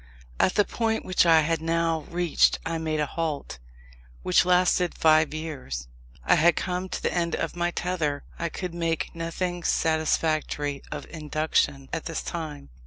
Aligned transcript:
At 0.39 0.55
the 0.55 0.65
point 0.65 1.05
which 1.05 1.27
I 1.27 1.41
had 1.41 1.61
now 1.61 2.07
reached 2.09 2.57
I 2.65 2.79
made 2.79 2.99
a 2.99 3.05
halt, 3.05 3.59
which 4.23 4.45
lasted 4.45 4.97
five 4.97 5.31
years. 5.31 5.87
I 6.25 6.33
had 6.33 6.55
come 6.55 6.89
to 6.89 7.03
the 7.03 7.13
end 7.13 7.35
of 7.35 7.55
my 7.55 7.69
tether; 7.69 8.23
I 8.39 8.49
could 8.49 8.73
make 8.73 9.13
nothing 9.13 9.61
satisfactory 9.61 10.81
of 10.91 11.05
Induction, 11.11 11.87
at 11.93 12.05
this 12.05 12.23
time. 12.23 12.69